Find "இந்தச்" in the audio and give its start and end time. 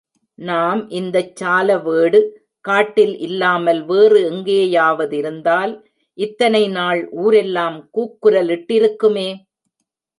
0.91-1.35